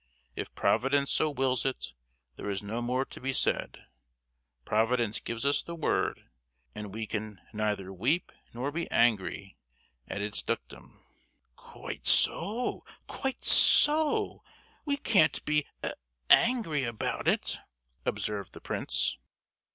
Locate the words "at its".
10.07-10.41